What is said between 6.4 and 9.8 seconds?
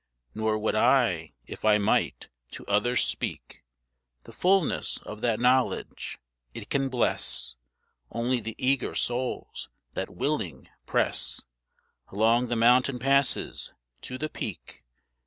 It can bless, Only the eager souls,